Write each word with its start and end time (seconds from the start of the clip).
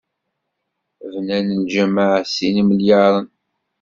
Bnan 1.13 1.47
lǧameɛ 1.63 2.11
s 2.25 2.31
sin 2.35 2.55
imelyaren. 2.61 3.27